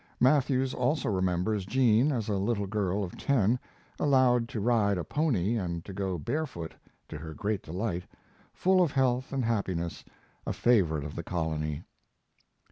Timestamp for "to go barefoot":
5.85-6.73